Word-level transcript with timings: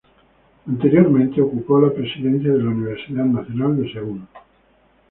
Anteriormente 0.67 1.43
ocupó 1.43 1.79
la 1.79 1.93
presidencia 1.93 2.51
de 2.51 2.57
la 2.63 2.69
Universidad 2.71 3.23
Nacional 3.23 3.77
del 3.77 3.93
Seúl. 3.93 4.21